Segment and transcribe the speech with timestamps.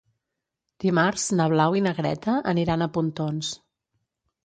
[0.85, 3.57] Dimarts na Blau i na Greta aniran a Pontons.